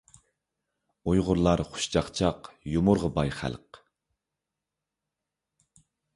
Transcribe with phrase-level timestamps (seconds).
[1.11, 3.81] ئۇيغۇرلار خۇش چاقچاق، يۇمۇرغا باي خەلق.